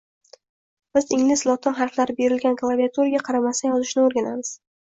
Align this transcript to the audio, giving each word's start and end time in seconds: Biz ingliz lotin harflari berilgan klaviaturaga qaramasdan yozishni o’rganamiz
Biz 0.97 1.07
ingliz 1.17 1.43
lotin 1.49 1.77
harflari 1.81 2.17
berilgan 2.23 2.59
klaviaturaga 2.63 3.23
qaramasdan 3.31 3.77
yozishni 3.79 4.05
o’rganamiz 4.09 4.55